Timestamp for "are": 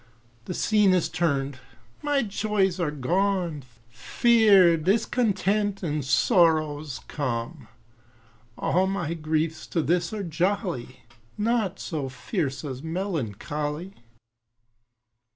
2.79-2.89, 10.11-10.23